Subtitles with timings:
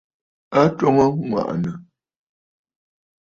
[0.59, 1.75] A twoŋǝ aŋwà'ànǝ̀.